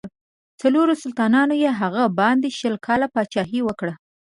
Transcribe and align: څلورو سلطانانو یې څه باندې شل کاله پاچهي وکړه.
څلورو 0.61 0.93
سلطانانو 1.03 1.53
یې 1.63 1.71
څه 1.79 2.03
باندې 2.19 2.49
شل 2.59 2.75
کاله 2.85 3.07
پاچهي 3.13 3.59
وکړه. 3.63 3.93